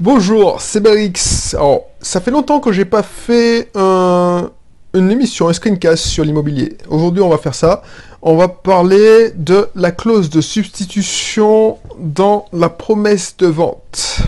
Bonjour, 0.00 0.60
c'est 0.62 0.80
Berix. 0.80 1.12
Alors, 1.52 1.82
ça 2.00 2.20
fait 2.20 2.30
longtemps 2.30 2.60
que 2.60 2.72
j'ai 2.72 2.86
pas 2.86 3.02
fait 3.02 3.68
un- 3.74 4.50
une 4.94 5.10
émission, 5.10 5.48
un 5.48 5.52
screencast 5.52 6.04
sur 6.04 6.24
l'immobilier. 6.24 6.78
Aujourd'hui, 6.88 7.22
on 7.22 7.28
va 7.28 7.36
faire 7.38 7.54
ça. 7.54 7.82
On 8.22 8.36
va 8.36 8.48
parler 8.48 9.30
de 9.34 9.68
la 9.74 9.92
clause 9.92 10.30
de 10.30 10.40
substitution 10.40 11.78
dans 11.98 12.46
la 12.52 12.70
promesse 12.70 13.36
de 13.38 13.46
vente. 13.46 14.20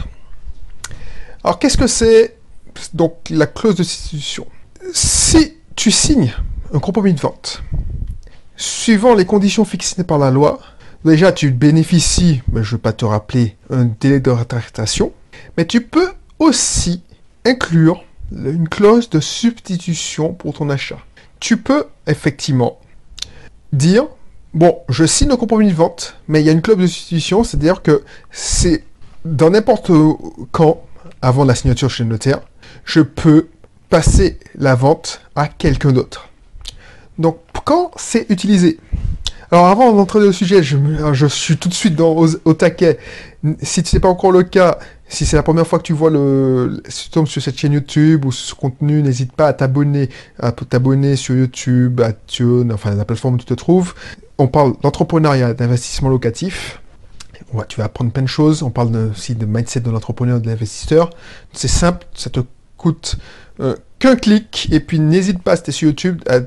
Alors, 1.43 1.59
qu'est-ce 1.59 1.79
que 1.79 1.87
c'est 1.87 2.37
donc 2.93 3.15
la 3.31 3.47
clause 3.47 3.77
de 3.77 3.83
substitution? 3.83 4.47
Si 4.93 5.55
tu 5.75 5.91
signes 5.91 6.35
un 6.75 6.81
compromis 6.81 7.15
de 7.15 7.21
vente, 7.21 7.63
suivant 8.57 9.15
les 9.15 9.25
conditions 9.25 9.65
fixées 9.65 10.05
par 10.05 10.19
la 10.19 10.31
loi, 10.31 10.61
déjà 11.05 11.33
tu 11.33 11.51
bénéficies, 11.51 12.43
mais 12.53 12.63
je 12.63 12.73
ne 12.75 12.77
vais 12.77 12.83
pas 12.83 12.93
te 12.93 13.05
rappeler, 13.07 13.57
un 13.71 13.87
délai 14.01 14.21
de 14.21 14.31
rétractation, 14.31 15.13
mais 15.57 15.67
tu 15.67 15.81
peux 15.81 16.11
aussi 16.39 17.03
inclure 17.45 18.05
une 18.33 18.69
clause 18.69 19.11
de 19.11 19.21
substitution 19.21 20.33
pour 20.33 20.55
ton 20.55 20.71
achat. 20.71 20.99
Tu 21.41 21.57
peux 21.57 21.87
effectivement 22.07 22.79
dire, 23.73 24.07
bon, 24.55 24.79
je 24.89 25.05
signe 25.05 25.29
le 25.29 25.37
compromis 25.37 25.69
de 25.69 25.75
vente, 25.75 26.17
mais 26.29 26.41
il 26.41 26.47
y 26.47 26.49
a 26.49 26.53
une 26.53 26.63
clause 26.63 26.79
de 26.79 26.87
substitution, 26.87 27.45
c'est-à-dire 27.45 27.83
que 27.83 28.03
c'est 28.31 28.85
dans 29.25 29.51
n'importe 29.51 29.91
quand, 30.51 30.83
avant 31.21 31.45
la 31.45 31.55
signature 31.55 31.91
chez 31.91 32.05
le 32.05 32.11
notaire, 32.11 32.41
je 32.85 33.01
peux 33.01 33.49
passer 33.89 34.39
la 34.55 34.75
vente 34.75 35.21
à 35.37 35.49
quelqu'un 35.49 35.93
d'autre. 35.93 36.29
Donc, 37.19 37.39
quand 37.65 37.93
c'est 37.97 38.27
utilisé 38.31 38.79
Alors, 39.51 39.67
avant 39.67 39.93
d'entrer 39.93 40.19
dans 40.19 40.27
le 40.27 40.33
sujet, 40.33 40.63
je, 40.63 41.27
suis 41.27 41.57
tout 41.57 41.69
de 41.69 41.75
suite 41.75 42.01
au, 42.01 42.27
au 42.45 42.55
taquet. 42.55 42.99
Si 43.61 43.85
ce 43.85 43.97
n'est 43.97 44.01
pas 44.01 44.09
encore 44.09 44.33
le 44.33 44.43
cas, 44.43 44.79
si 45.13 45.27
c'est 45.27 45.37
la 45.37 45.43
première 45.43 45.67
fois 45.67 45.79
que 45.79 45.85
tu 45.85 45.93
vois 45.93 46.09
le, 46.09 46.83
si 46.89 47.05
tu 47.05 47.11
tombes 47.11 47.27
sur 47.27 47.43
cette 47.43 47.59
chaîne 47.59 47.75
YouTube 47.75 48.25
ou 48.25 48.33
ce 48.33 48.55
contenu, 48.55 49.03
n'hésite 49.03 49.33
pas 49.33 49.47
à 49.47 49.53
t'abonner, 49.53 50.09
à 50.39 50.53
t'abonner 50.53 51.17
sur 51.17 51.35
YouTube, 51.35 52.01
à 52.01 52.13
Tune, 52.15 52.73
enfin 52.73 52.95
la 52.95 53.05
plateforme 53.05 53.35
où 53.35 53.39
tu 53.39 53.45
te 53.45 53.53
trouves. 53.53 53.95
On 54.39 54.49
parle 54.49 54.73
d'entrepreneuriat, 54.83 55.53
d'investissement 55.53 56.09
locatif. 56.09 56.81
Tu 57.69 57.79
vas 57.79 57.85
apprendre 57.85 58.11
plein 58.11 58.23
de 58.23 58.29
choses. 58.29 58.63
On 58.63 58.71
parle 58.71 59.11
aussi 59.11 59.35
de 59.35 59.45
mindset 59.45 59.81
de 59.81 59.91
l'entrepreneur, 59.91 60.41
de 60.41 60.47
l'investisseur. 60.47 61.11
C'est 61.53 61.69
simple, 61.69 62.07
ça 62.15 62.31
te 62.31 62.41
coûte 62.79 63.17
euh, 63.61 63.77
qu'un 63.99 64.17
clic. 64.17 64.69
Et 64.73 64.81
puis 64.81 64.99
n'hésite 64.99 65.43
pas, 65.43 65.57
si 65.57 65.65
tu 65.65 65.71
es 65.71 65.73
sur 65.73 65.89
YouTube, 65.89 66.23
à, 66.27 66.39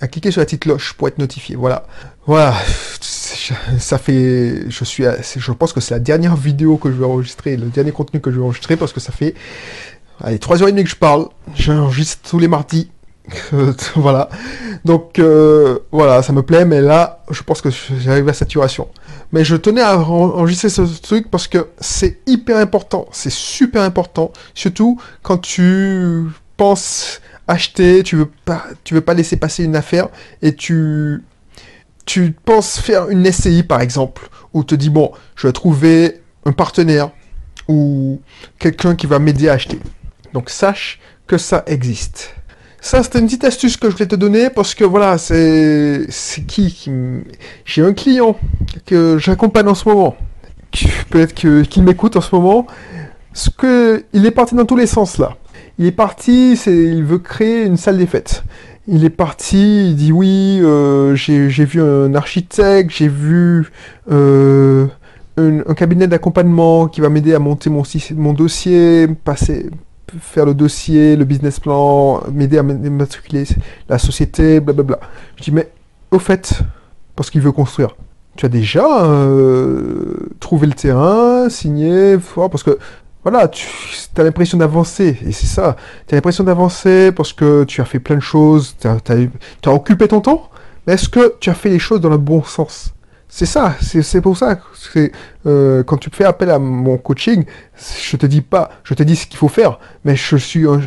à 0.00 0.08
cliquer 0.08 0.30
sur 0.30 0.40
la 0.40 0.46
petite 0.46 0.62
cloche 0.62 0.94
pour 0.94 1.08
être 1.08 1.18
notifié. 1.18 1.56
Voilà. 1.56 1.86
Voilà. 2.26 2.54
Ça 3.78 3.98
fait. 3.98 4.64
Je 4.68 4.84
suis. 4.84 5.04
Je 5.36 5.52
pense 5.52 5.72
que 5.72 5.80
c'est 5.80 5.94
la 5.94 6.00
dernière 6.00 6.36
vidéo 6.36 6.76
que 6.76 6.90
je 6.90 6.96
vais 6.96 7.04
enregistrer, 7.06 7.56
le 7.56 7.66
dernier 7.66 7.92
contenu 7.92 8.20
que 8.20 8.30
je 8.30 8.36
vais 8.38 8.42
enregistrer 8.44 8.76
parce 8.76 8.92
que 8.92 9.00
ça 9.00 9.12
fait. 9.12 9.34
Allez, 10.20 10.38
3h30 10.38 10.82
que 10.84 10.88
je 10.90 10.96
parle. 10.96 11.28
J'enregistre 11.54 12.28
tous 12.30 12.38
les 12.38 12.48
mardis. 12.48 12.90
voilà. 13.96 14.28
Donc, 14.84 15.18
euh, 15.18 15.78
voilà, 15.92 16.22
ça 16.22 16.32
me 16.32 16.42
plaît, 16.42 16.64
mais 16.64 16.80
là, 16.80 17.22
je 17.30 17.42
pense 17.42 17.60
que 17.60 17.70
j'arrive 17.70 18.28
à 18.28 18.32
saturation. 18.32 18.88
Mais 19.32 19.44
je 19.44 19.56
tenais 19.56 19.80
à 19.80 19.96
en- 19.98 20.34
enregistrer 20.36 20.68
ce 20.68 20.82
truc 21.00 21.30
parce 21.30 21.48
que 21.48 21.68
c'est 21.80 22.18
hyper 22.26 22.56
important, 22.58 23.06
c'est 23.12 23.32
super 23.32 23.82
important, 23.82 24.32
surtout 24.54 25.00
quand 25.22 25.38
tu 25.38 26.24
penses 26.56 27.20
acheter, 27.48 28.02
tu 28.02 28.16
veux 28.16 28.30
pas, 28.44 28.64
tu 28.84 28.94
veux 28.94 29.00
pas 29.00 29.14
laisser 29.14 29.36
passer 29.36 29.64
une 29.64 29.76
affaire 29.76 30.08
et 30.42 30.54
tu, 30.54 31.22
tu 32.04 32.32
penses 32.44 32.78
faire 32.78 33.08
une 33.08 33.30
SCI 33.30 33.62
par 33.62 33.80
exemple, 33.80 34.28
ou 34.52 34.64
te 34.64 34.74
dis 34.74 34.90
bon, 34.90 35.12
je 35.36 35.46
vais 35.46 35.52
trouver 35.52 36.20
un 36.44 36.52
partenaire 36.52 37.10
ou 37.68 38.20
quelqu'un 38.58 38.94
qui 38.94 39.06
va 39.06 39.18
m'aider 39.18 39.48
à 39.48 39.54
acheter. 39.54 39.78
Donc 40.32 40.50
sache 40.50 41.00
que 41.26 41.38
ça 41.38 41.62
existe. 41.66 42.34
Ça, 42.80 43.00
c'était 43.04 43.20
une 43.20 43.26
petite 43.26 43.44
astuce 43.44 43.76
que 43.76 43.88
je 43.88 43.92
voulais 43.92 44.08
te 44.08 44.16
donner 44.16 44.50
parce 44.50 44.74
que 44.74 44.84
voilà, 44.84 45.16
c'est 45.16 46.08
qui, 46.48 46.72
qui 46.72 46.90
J'ai 47.64 47.82
un 47.84 47.92
client 47.92 48.36
que 48.86 49.18
j'accompagne 49.18 49.68
en 49.68 49.76
ce 49.76 49.88
moment, 49.88 50.16
peut-être 51.10 51.32
qu'il 51.32 51.82
m'écoute 51.84 52.16
en 52.16 52.20
ce 52.20 52.34
moment. 52.34 52.66
Ce 53.34 53.50
que 53.50 54.04
il 54.12 54.26
est 54.26 54.32
parti 54.32 54.56
dans 54.56 54.64
tous 54.64 54.76
les 54.76 54.88
sens 54.88 55.18
là. 55.18 55.36
Il 55.78 55.86
est 55.86 55.92
parti, 55.92 56.54
il 56.66 57.04
veut 57.04 57.18
créer 57.18 57.64
une 57.64 57.76
salle 57.76 57.98
des 57.98 58.06
fêtes. 58.06 58.42
Il 58.88 59.04
est 59.04 59.10
parti, 59.10 59.90
il 59.90 59.96
dit 59.96 60.10
oui, 60.10 60.58
euh, 60.60 61.14
j'ai 61.14 61.64
vu 61.64 61.80
un 61.80 62.14
architecte, 62.16 62.90
j'ai 62.90 63.06
vu 63.06 63.70
euh, 64.10 64.86
un, 65.36 65.74
cabinet 65.74 66.08
d'accompagnement 66.08 66.88
qui 66.88 67.00
va 67.00 67.08
m'aider 67.08 67.32
à 67.32 67.38
monter 67.38 67.70
mon, 67.70 68.32
dossier, 68.32 69.06
passer, 69.06 69.70
faire 70.20 70.46
le 70.46 70.54
dossier, 70.54 71.14
le 71.14 71.24
business 71.24 71.60
plan, 71.60 72.22
m'aider 72.32 72.58
à 72.58 72.64
matriculer 72.64 73.44
la 73.88 73.98
société, 73.98 74.58
blablabla. 74.58 74.98
Je 75.36 75.44
dis, 75.44 75.52
mais 75.52 75.70
au 76.10 76.18
fait, 76.18 76.60
parce 77.14 77.30
qu'il 77.30 77.40
veut 77.40 77.52
construire, 77.52 77.94
tu 78.36 78.46
as 78.46 78.48
déjà 78.48 79.04
euh, 79.04 80.28
trouvé 80.40 80.66
le 80.66 80.72
terrain, 80.72 81.48
signé, 81.48 82.16
parce 82.34 82.64
que 82.64 82.78
voilà, 83.22 83.48
tu 83.48 83.66
as 84.16 84.22
l'impression 84.22 84.58
d'avancer, 84.58 85.16
et 85.24 85.32
c'est 85.32 85.46
ça, 85.46 85.76
tu 86.08 86.14
as 86.14 86.16
l'impression 86.16 86.44
d'avancer 86.44 87.12
parce 87.12 87.32
que 87.32 87.64
tu 87.64 87.80
as 87.80 87.84
fait 87.84 88.00
plein 88.00 88.16
de 88.16 88.20
choses, 88.20 88.74
tu 88.80 88.88
as, 88.88 88.98
t'as 89.00 89.70
occupé 89.70 90.08
ton 90.08 90.20
temps, 90.20 90.50
mais 90.86 90.94
est-ce 90.94 91.08
que 91.08 91.34
tu 91.38 91.48
as 91.48 91.54
fait 91.54 91.68
les 91.68 91.78
choses 91.78 92.00
dans 92.00 92.10
le 92.10 92.18
bon 92.18 92.42
sens? 92.42 92.92
C'est 93.34 93.46
ça, 93.46 93.74
c'est 93.80 94.20
pour 94.20 94.36
ça 94.36 94.56
que 94.92 95.10
euh, 95.46 95.82
quand 95.84 95.96
tu 95.96 96.10
fais 96.12 96.24
appel 96.24 96.50
à 96.50 96.58
mon 96.58 96.98
coaching, 96.98 97.46
je 98.02 98.16
te 98.18 98.26
dis 98.26 98.42
pas, 98.42 98.68
je 98.84 98.92
te 98.92 99.02
dis 99.02 99.16
ce 99.16 99.26
qu'il 99.26 99.38
faut 99.38 99.48
faire, 99.48 99.78
mais 100.04 100.16
je 100.16 100.36
suis 100.36 100.66
en, 100.66 100.80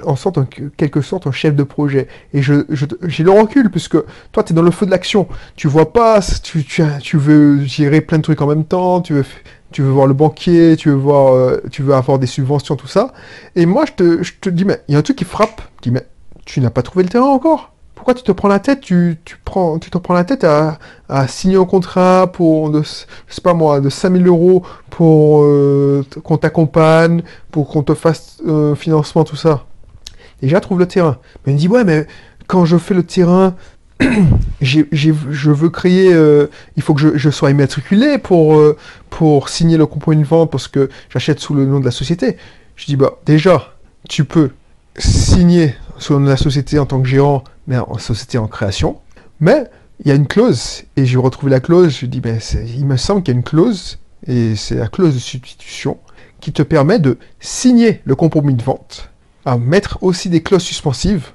quelque 0.78 1.02
sorte, 1.02 1.26
un 1.26 1.32
chef 1.32 1.56
de 1.56 1.64
projet. 1.64 2.08
Et 2.36 2.44
je, 2.44 2.64
j'ai 3.08 3.24
le 3.24 3.32
recul, 3.32 3.72
puisque 3.72 3.98
toi, 4.32 4.44
tu 4.44 4.54
es 4.54 4.56
dans 4.56 4.62
le 4.62 4.70
feu 4.70 4.86
de 4.86 4.92
l'action. 4.92 5.28
Tu 5.56 5.68
vois 5.68 5.92
pas, 5.92 6.20
tu, 6.44 6.64
tu, 6.64 6.84
tu 7.02 7.18
veux 7.18 7.66
gérer 7.66 8.02
plein 8.02 8.20
de 8.20 8.24
trucs 8.24 8.42
en 8.42 8.48
même 8.48 8.66
temps, 8.66 9.02
tu 9.02 9.14
veux, 9.14 9.26
tu 9.76 9.82
veux 9.82 9.92
voir 9.92 10.08
le 10.08 10.14
banquier, 10.14 10.78
tu 10.78 10.88
veux 10.88 10.96
voir, 10.96 11.34
euh, 11.34 11.62
tu 11.70 11.84
veux 11.84 11.94
avoir 11.94 12.18
des 12.18 12.28
subventions, 12.28 12.78
tout 12.78 12.88
ça. 12.88 13.12
Et 13.58 13.66
moi, 13.66 13.84
je 13.86 13.92
te, 13.92 14.50
dis, 14.50 14.64
mais 14.64 14.82
il 14.88 14.94
y 14.94 14.96
a 14.96 15.00
un 15.00 15.02
truc 15.02 15.18
qui 15.18 15.26
frappe. 15.26 15.62
Je 15.80 15.90
dis, 15.90 15.92
mais 15.92 16.08
tu 16.46 16.62
n'as 16.62 16.70
pas 16.70 16.82
trouvé 16.82 17.04
le 17.04 17.10
terrain 17.10 17.26
encore 17.26 17.74
pourquoi 17.94 18.14
tu 18.14 18.24
te 18.24 18.32
prends 18.32 18.50
la 18.50 18.60
tête? 18.60 18.82
Tu, 18.82 19.18
tu, 19.26 19.38
prends, 19.44 19.80
tu 19.80 19.90
te 19.90 19.98
prends 19.98 20.14
la 20.14 20.26
tête 20.26 20.44
à, 20.46 20.78
signer 21.28 21.58
un 21.58 21.66
contrat 21.66 22.30
pour, 22.32 22.70
de, 22.70 22.84
je 22.84 23.42
pas 23.42 23.54
moi, 23.54 23.80
de 23.80 23.90
5000 23.90 24.28
euros 24.28 24.64
pour 24.90 25.42
euh, 25.44 26.06
qu'on 26.24 26.38
t'accompagne, 26.38 27.24
pour 27.52 27.68
qu'on 27.68 27.84
te 27.84 27.96
fasse 27.96 28.38
euh, 28.48 28.76
financement, 28.76 29.24
tout 29.24 29.38
ça 29.38 29.66
Déjà, 30.42 30.60
trouve 30.60 30.80
le 30.80 30.86
terrain. 30.86 31.18
Mais 31.46 31.54
il 31.54 31.56
me 31.56 31.60
dit, 31.60 31.68
ouais, 31.68 31.84
mais 31.84 32.06
quand 32.48 32.64
je 32.64 32.78
fais 32.78 32.94
le 32.94 33.04
terrain, 33.04 33.56
je 34.62 35.52
veux 35.52 35.70
créer, 35.70 36.14
euh, 36.14 36.48
il 36.76 36.84
faut 36.84 36.94
que 36.94 37.18
je, 37.18 37.30
sois 37.30 37.52
immatriculé 37.52 38.18
pour, 38.18 38.56
euh, 38.56 38.78
pour 39.10 39.50
signer 39.50 39.78
le 39.78 39.86
compromis 39.86 40.18
de 40.18 40.28
vente 40.28 40.52
parce 40.52 40.68
que 40.68 40.90
j'achète 41.10 41.40
sous 41.40 41.54
le 41.54 41.66
nom 41.66 41.80
de 41.80 41.86
la 41.86 41.92
société. 41.92 42.38
Je 42.76 42.86
dis, 42.86 42.96
bah, 42.96 43.20
déjà, 43.26 43.74
tu 44.10 44.26
peux 44.26 44.52
signer 44.98 45.76
sous 45.98 46.14
le 46.14 46.20
nom 46.20 46.26
de 46.26 46.32
la 46.32 46.38
société 46.38 46.80
en 46.80 46.86
tant 46.86 47.02
que 47.02 47.08
gérant, 47.08 47.44
mais 47.68 47.78
en 47.78 47.98
société 47.98 48.38
en 48.38 48.48
création. 48.48 49.00
Mais 49.40 49.66
il 50.04 50.10
y 50.10 50.12
a 50.12 50.16
une 50.16 50.28
clause, 50.28 50.84
et 50.98 51.06
j'ai 51.06 51.18
retrouvé 51.18 51.52
la 51.52 51.60
clause, 51.60 51.98
je 52.00 52.06
dis, 52.06 52.20
ben, 52.20 52.40
il 52.68 52.86
me 52.86 52.98
semble 52.98 53.24
qu'il 53.24 53.34
y 53.34 53.36
a 53.36 53.40
une 53.40 53.44
clause, 53.44 53.98
et 54.28 54.56
c'est 54.56 54.76
la 54.76 54.88
clause 54.88 55.14
de 55.14 55.20
substitution, 55.20 55.98
qui 56.42 56.52
te 56.52 56.64
permet 56.64 57.00
de 57.00 57.18
signer 57.40 58.02
le 58.04 58.16
compromis 58.16 58.56
de 58.56 58.64
vente, 58.64 59.10
à 59.46 59.58
mettre 59.58 60.00
aussi 60.02 60.30
des 60.30 60.44
clauses 60.44 60.64
suspensives, 60.64 61.32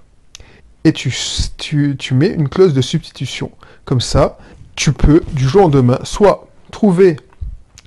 et 0.84 0.92
tu, 0.92 1.14
tu, 1.58 1.96
tu 1.98 2.14
mets 2.14 2.28
une 2.28 2.48
clause 2.48 2.74
de 2.74 2.80
substitution. 2.80 3.50
Comme 3.84 4.00
ça, 4.00 4.38
tu 4.76 4.92
peux, 4.92 5.22
du 5.32 5.48
jour 5.48 5.62
au 5.62 5.64
lendemain, 5.64 5.98
soit 6.04 6.48
trouver, 6.70 7.16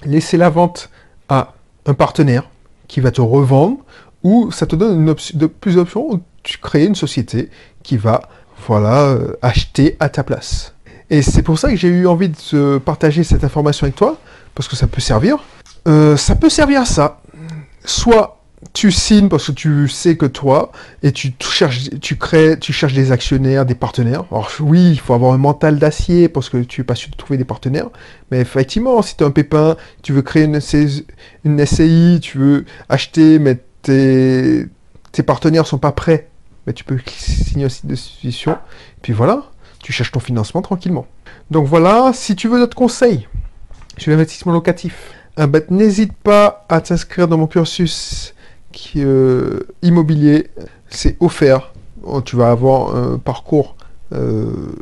laisser 0.05 0.37
la 0.37 0.49
vente 0.49 0.89
à 1.29 1.53
un 1.85 1.93
partenaire 1.93 2.49
qui 2.87 2.99
va 2.99 3.11
te 3.11 3.21
revendre, 3.21 3.77
ou 4.23 4.51
ça 4.51 4.65
te 4.65 4.75
donne 4.75 4.99
une 4.99 5.15
de, 5.33 5.47
plus 5.47 5.75
d'options, 5.75 6.11
où 6.11 6.21
tu 6.43 6.57
crées 6.57 6.85
une 6.85 6.95
société 6.95 7.49
qui 7.81 7.97
va 7.97 8.21
voilà, 8.67 9.01
euh, 9.01 9.33
acheter 9.41 9.97
à 9.99 10.09
ta 10.09 10.23
place. 10.23 10.73
Et 11.09 11.21
c'est 11.21 11.41
pour 11.41 11.59
ça 11.59 11.69
que 11.69 11.75
j'ai 11.75 11.89
eu 11.89 12.07
envie 12.07 12.29
de 12.29 12.77
partager 12.77 13.23
cette 13.23 13.43
information 13.43 13.85
avec 13.85 13.95
toi, 13.95 14.17
parce 14.55 14.67
que 14.67 14.75
ça 14.75 14.87
peut 14.87 15.01
servir. 15.01 15.37
Euh, 15.87 16.15
ça 16.15 16.35
peut 16.35 16.49
servir 16.49 16.81
à 16.81 16.85
ça. 16.85 17.21
Soit 17.83 18.42
tu 18.73 18.91
signes 18.91 19.29
parce 19.29 19.47
que 19.47 19.51
tu 19.51 19.87
sais 19.87 20.15
que 20.15 20.25
toi, 20.25 20.71
et 21.01 21.11
tu, 21.11 21.33
cherches, 21.39 21.89
tu 22.01 22.17
crées, 22.17 22.57
tu 22.59 22.73
cherches 22.73 22.93
des 22.93 23.11
actionnaires, 23.11 23.65
des 23.65 23.75
partenaires. 23.75 24.25
Alors 24.31 24.49
oui, 24.59 24.91
il 24.91 24.99
faut 24.99 25.13
avoir 25.13 25.33
un 25.33 25.37
mental 25.37 25.79
d'acier 25.79 26.29
parce 26.29 26.49
que 26.49 26.57
tu 26.57 26.81
n'es 26.81 26.85
pas 26.85 26.95
sûr 26.95 27.11
de 27.11 27.15
trouver 27.15 27.37
des 27.37 27.45
partenaires. 27.45 27.89
Mais 28.31 28.39
effectivement, 28.39 29.01
si 29.01 29.17
tu 29.17 29.23
as 29.23 29.27
un 29.27 29.31
pépin, 29.31 29.75
tu 30.01 30.13
veux 30.13 30.21
créer 30.21 30.43
une, 30.45 30.59
SCI, 30.59 32.19
tu 32.21 32.37
veux 32.37 32.65
acheter, 32.89 33.39
mais 33.39 33.59
tes, 33.81 34.65
tes 35.11 35.23
partenaires 35.23 35.67
sont 35.67 35.77
pas 35.77 35.91
prêts, 35.91 36.29
mais 36.65 36.73
tu 36.73 36.83
peux 36.83 36.97
signer 37.07 37.65
aussi 37.65 37.85
de 37.85 37.95
substitution. 37.95 38.57
Puis 39.01 39.13
voilà, 39.13 39.43
tu 39.81 39.91
cherches 39.91 40.11
ton 40.11 40.19
financement 40.19 40.61
tranquillement. 40.61 41.05
Donc 41.51 41.67
voilà, 41.67 42.11
si 42.13 42.35
tu 42.35 42.47
veux 42.47 42.59
d'autres 42.59 42.75
conseils 42.75 43.27
sur 43.97 44.11
l'investissement 44.11 44.53
locatif, 44.53 45.11
ah 45.35 45.47
ben, 45.47 45.63
n'hésite 45.69 46.13
pas 46.13 46.65
à 46.69 46.79
t'inscrire 46.79 47.27
dans 47.27 47.37
mon 47.37 47.47
cursus 47.47 48.33
euh, 48.97 49.59
immobilier. 49.81 50.47
C'est 50.89 51.17
offert. 51.19 51.73
Tu 52.25 52.35
vas 52.35 52.51
avoir 52.51 52.95
un 52.95 53.17
parcours 53.17 53.75
euh, 54.13 54.73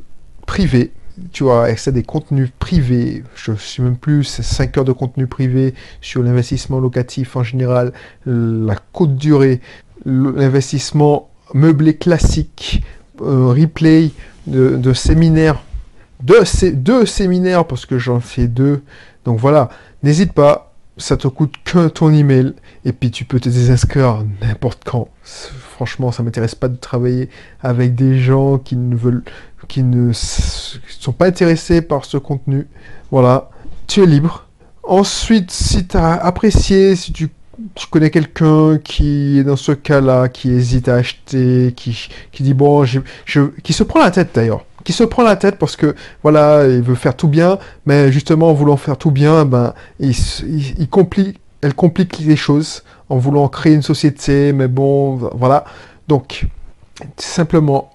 privé. 0.46 0.92
Tu 1.32 1.50
as 1.50 1.62
accès 1.62 1.90
à 1.90 1.94
des 1.94 2.04
contenus 2.04 2.50
privés. 2.58 3.24
Je 3.36 3.52
ne 3.52 3.58
sais 3.58 3.82
même 3.82 3.98
plus, 3.98 4.24
c'est 4.24 4.44
5 4.44 4.78
heures 4.78 4.86
de 4.86 4.92
contenu 4.92 5.28
privé 5.28 5.74
sur 6.02 6.24
l'investissement 6.24 6.80
locatif 6.80 7.36
en 7.36 7.44
général, 7.44 7.94
la 8.26 8.76
courte 8.92 9.16
durée, 9.16 9.62
l'investissement 10.06 11.30
meublé 11.54 11.96
classique, 11.96 12.84
replay 13.20 14.12
de, 14.48 14.94
séminaires, 14.94 15.62
deux, 16.24 16.44
deux 16.74 17.06
séminaires 17.06 17.66
parce 17.66 17.86
que 17.86 18.00
j'en 18.00 18.20
fais 18.20 18.48
deux. 18.48 18.82
Donc 19.26 19.40
voilà, 19.40 19.70
n'hésite 20.04 20.34
pas, 20.34 20.71
ça 21.02 21.18
te 21.18 21.28
coûte 21.28 21.56
que 21.66 21.88
ton 21.88 22.14
email 22.14 22.54
et 22.86 22.94
puis 22.94 23.12
tu 23.12 23.26
peux 23.26 23.40
te 23.40 23.50
désinscrire 23.50 24.24
n'importe 24.42 24.84
quand. 24.86 25.10
Franchement, 25.24 26.12
ça 26.12 26.24
m'intéresse 26.24 26.56
pas 26.56 26.68
de 26.68 26.76
travailler 26.76 27.30
avec 27.62 27.96
des 27.96 28.20
gens 28.20 28.58
qui 28.60 28.76
ne 28.76 28.96
veulent, 28.96 29.24
qui 29.68 29.84
ne 29.84 30.12
sont 30.14 31.12
pas 31.12 31.28
intéressés 31.28 31.82
par 31.82 32.06
ce 32.06 32.18
contenu. 32.18 32.68
Voilà, 33.10 33.50
tu 33.88 34.02
es 34.04 34.06
libre. 34.06 34.48
Ensuite, 34.84 35.52
si 35.52 35.88
tu 35.88 35.98
as 35.98 36.14
apprécié, 36.14 36.96
si 36.96 37.12
tu 37.14 37.30
connais 37.90 38.10
quelqu'un 38.10 38.78
qui 38.78 39.40
est 39.40 39.44
dans 39.44 39.56
ce 39.56 39.72
cas-là, 39.72 40.30
qui 40.30 40.52
hésite 40.52 40.88
à 40.88 40.96
acheter, 40.96 41.74
qui, 41.76 42.10
qui 42.32 42.44
dit 42.44 42.54
bon, 42.54 42.86
qui 43.64 43.74
se 43.74 43.84
prend 43.84 44.00
la 44.00 44.12
tête 44.12 44.30
d'ailleurs, 44.34 44.66
qui 44.84 44.94
se 44.94 45.04
prend 45.04 45.24
la 45.24 45.36
tête 45.36 45.58
parce 45.58 45.76
que 45.76 45.96
voilà, 46.24 46.68
il 46.68 46.82
veut 46.82 46.96
faire 46.96 47.16
tout 47.16 47.28
bien, 47.28 47.58
mais 47.86 48.12
justement 48.12 48.50
en 48.50 48.54
voulant 48.54 48.78
faire 48.78 48.98
tout 48.98 49.12
bien, 49.12 49.46
ben 49.46 49.74
il, 50.00 50.16
complique, 50.90 51.40
elle 51.62 51.74
complique 51.74 52.20
les 52.20 52.36
choses 52.36 52.84
en 53.10 53.18
voulant 53.18 53.48
créer 53.48 53.74
une 53.74 53.82
société, 53.82 54.54
mais 54.54 54.68
bon, 54.68 55.16
voilà. 55.34 55.66
Donc 56.08 56.48
simplement, 57.18 57.92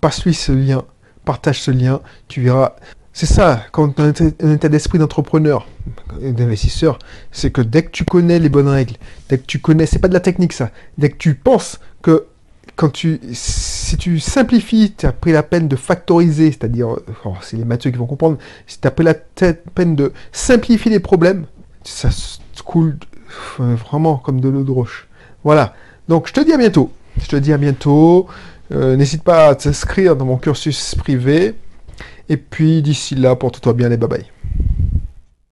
passe-lui 0.00 0.34
ce 0.34 0.52
lien, 0.52 0.84
partage 1.24 1.60
ce 1.60 1.70
lien, 1.70 2.00
tu 2.28 2.42
verras. 2.42 2.74
C'est 3.12 3.26
ça, 3.26 3.64
quand 3.72 3.96
tu 3.96 4.02
as 4.02 4.04
un 4.42 4.54
état 4.54 4.68
d'esprit 4.68 4.98
d'entrepreneur, 4.98 5.66
d'investisseur, 6.22 6.98
c'est 7.32 7.50
que 7.50 7.60
dès 7.60 7.82
que 7.82 7.90
tu 7.90 8.04
connais 8.04 8.38
les 8.38 8.48
bonnes 8.48 8.68
règles, 8.68 8.94
dès 9.28 9.38
que 9.38 9.46
tu 9.46 9.58
connais, 9.58 9.86
c'est 9.86 9.98
pas 9.98 10.08
de 10.08 10.14
la 10.14 10.20
technique 10.20 10.52
ça, 10.52 10.70
dès 10.96 11.10
que 11.10 11.16
tu 11.16 11.34
penses 11.34 11.80
que 12.02 12.26
quand 12.80 12.88
tu, 12.88 13.20
si 13.34 13.98
tu 13.98 14.18
simplifies, 14.18 14.94
tu 14.96 15.04
as 15.04 15.12
pris 15.12 15.32
la 15.32 15.42
peine 15.42 15.68
de 15.68 15.76
factoriser, 15.76 16.46
c'est-à-dire, 16.46 16.96
oh, 17.26 17.34
c'est 17.42 17.58
les 17.58 17.66
matheux 17.66 17.90
qui 17.90 17.98
vont 17.98 18.06
comprendre, 18.06 18.38
si 18.66 18.80
tu 18.80 18.88
as 18.88 18.90
pris 18.90 19.04
la 19.04 19.12
peine 19.12 19.96
de 19.96 20.14
simplifier 20.32 20.90
les 20.90 20.98
problèmes, 20.98 21.44
ça 21.84 22.08
coule 22.64 22.96
vraiment 23.58 24.16
comme 24.16 24.40
de 24.40 24.48
l'eau 24.48 24.62
de 24.62 24.70
roche. 24.70 25.08
Voilà. 25.44 25.74
Donc 26.08 26.26
je 26.26 26.32
te 26.32 26.40
dis 26.40 26.54
à 26.54 26.56
bientôt. 26.56 26.90
Je 27.20 27.28
te 27.28 27.36
dis 27.36 27.52
à 27.52 27.58
bientôt. 27.58 28.26
Euh, 28.72 28.96
n'hésite 28.96 29.24
pas 29.24 29.48
à 29.48 29.54
t'inscrire 29.56 30.16
dans 30.16 30.24
mon 30.24 30.38
cursus 30.38 30.94
privé. 30.94 31.54
Et 32.30 32.38
puis 32.38 32.80
d'ici 32.80 33.14
là, 33.14 33.36
porte-toi 33.36 33.74
bien 33.74 33.90
les 33.90 33.98
bye 33.98 34.08
bye. 34.08 34.39